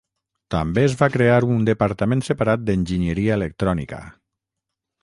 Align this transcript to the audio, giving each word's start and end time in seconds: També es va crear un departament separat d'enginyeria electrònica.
També 0.53 0.83
es 0.85 0.95
va 1.01 1.09
crear 1.17 1.35
un 1.57 1.67
departament 1.69 2.27
separat 2.29 2.65
d'enginyeria 2.71 3.39
electrònica. 3.41 4.03